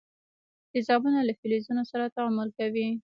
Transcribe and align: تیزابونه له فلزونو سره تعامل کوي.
تیزابونه 0.71 1.19
له 1.27 1.33
فلزونو 1.39 1.83
سره 1.91 2.13
تعامل 2.15 2.49
کوي. 2.57 2.87